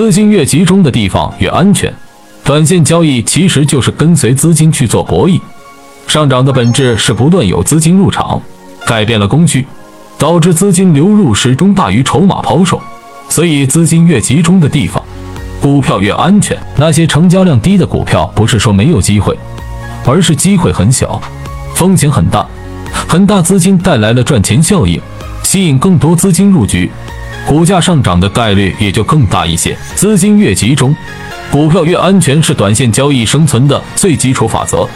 [0.00, 1.92] 资金越集中的地方越安全。
[2.42, 5.38] 短线交易其实就是跟随资金去做博弈。
[6.06, 8.40] 上涨的本质是不断有资金入场，
[8.86, 9.66] 改变了供需，
[10.16, 12.80] 导致资金流入始终大于筹码抛售。
[13.28, 15.04] 所以，资金越集中的地方，
[15.60, 16.56] 股票越安全。
[16.78, 19.38] 那些成交量低的股票，不是说没有机会，
[20.06, 21.20] 而是机会很小，
[21.74, 22.46] 风险很大。
[23.06, 24.98] 很大资金带来了赚钱效应，
[25.42, 26.90] 吸引更多资金入局，
[27.50, 29.76] 股价上涨的概率也就更大一些。
[29.96, 30.94] 资金越集中，
[31.50, 34.88] 股票越安全，是短线交易生存的最基础法则。